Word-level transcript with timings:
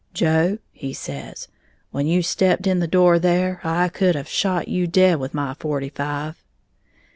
Joe,' 0.15 0.57
he 0.71 0.93
says, 0.93 1.47
'when 1.91 2.07
you 2.07 2.23
stepped 2.23 2.65
in 2.65 2.79
the 2.79 2.87
door 2.87 3.19
there, 3.19 3.61
I 3.63 3.87
could 3.89 4.15
have 4.15 4.27
shot 4.27 4.67
you 4.67 4.87
dead 4.87 5.19
with 5.19 5.35
my 5.35 5.53
forty 5.53 5.89
five.' 5.89 6.43